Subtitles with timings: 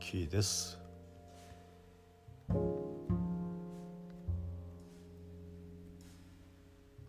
[0.00, 0.78] ヒーです。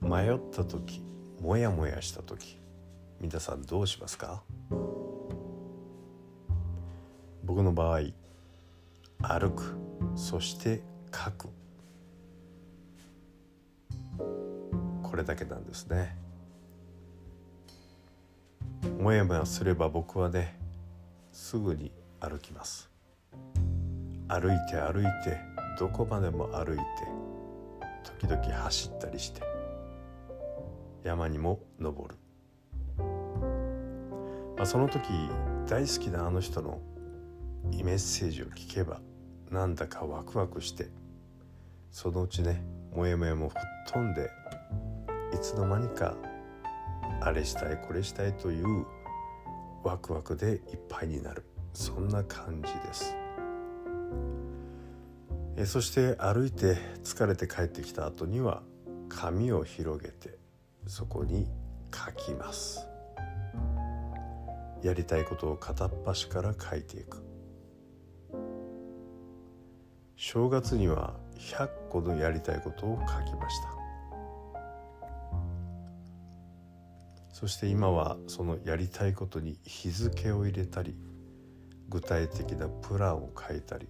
[0.00, 1.02] 迷った時
[1.40, 2.58] モヤモヤした時
[3.20, 4.42] 皆さんどうしますか？
[7.44, 8.00] 僕の場合
[9.22, 9.76] 歩く
[10.16, 10.82] そして
[11.14, 11.48] 書く。
[15.02, 16.16] これだけなんですね。
[18.98, 20.58] もやもやすれば僕はね
[21.32, 22.90] すぐに歩きます。
[24.28, 25.40] 歩いて歩いて
[25.76, 26.82] どこまでも歩いて
[28.20, 29.42] 時々走ったりして
[31.02, 32.16] 山にも登る、
[34.56, 35.02] まあ、その時
[35.66, 36.80] 大好きなあの人の
[37.72, 39.00] メッセージを聞けば
[39.50, 40.90] なんだかワクワクして
[41.90, 42.62] そのうちね
[42.94, 43.62] もやもやも吹っ
[43.92, 44.30] 飛んで
[45.34, 46.14] いつの間にか
[47.20, 48.86] あれしたいこれしたいという
[49.82, 51.49] ワクワクでいっぱいになる。
[51.72, 53.14] そんな感じです。
[55.56, 58.62] えそして歩いて疲れて帰ってきた後には
[59.08, 60.38] 紙を広げて
[60.86, 61.46] そこに
[61.94, 62.86] 書きます。
[64.82, 67.22] やりたいことを片っ端から書いていく。
[70.16, 73.80] 正月には100個のやりたいことを書きました。
[77.32, 80.94] そして今はそのやりたいことに日付を入れたり
[81.90, 83.88] 具体的なプランを書いたり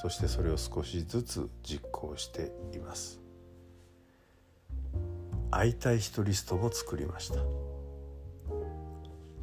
[0.00, 3.20] そしてそれを少しずつ実行しています。
[5.50, 7.40] 会いたい人リストも作りました。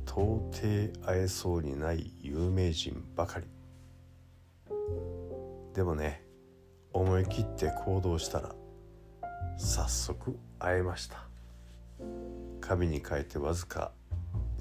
[0.06, 0.62] 到底
[1.06, 3.46] 会えそうにない有名人ばかり。
[5.74, 6.24] でもね
[6.94, 8.56] 思い切って行動したら
[9.58, 11.28] 早速会えました。
[12.62, 13.92] 紙に書いてわずか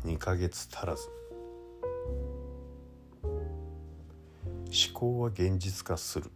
[0.05, 1.09] 2ヶ月足らず。
[4.77, 6.31] 思考は現実化する。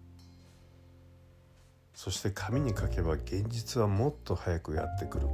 [1.95, 5.27] そして紙に書けば現実はもっと早くやってくる。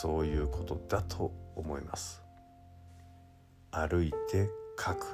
[0.00, 2.22] そういうことだと思います。
[3.70, 5.06] 歩いて書く。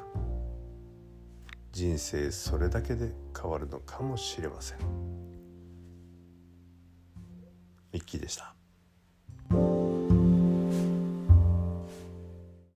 [1.73, 4.79] 人生それだけで変わるのかもしれません。
[7.93, 8.55] ミッキーでした。